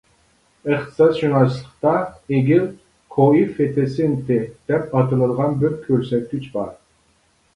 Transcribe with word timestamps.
ئىقتىسادشۇناسلىقتا 0.69 1.91
«ئېگىل 2.37 2.63
كوئېففىتسېنتى» 3.17 4.39
دەپ 4.71 4.95
ئاتىلىدىغان 5.01 5.57
بىر 5.65 5.75
كۆرسەتكۈچ 5.85 6.49
بار. 6.57 6.73